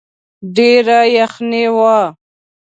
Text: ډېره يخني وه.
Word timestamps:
ډېره 0.55 0.99
يخني 1.17 1.63
وه. 1.77 1.97